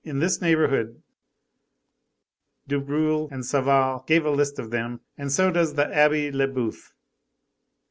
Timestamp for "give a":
4.07-4.31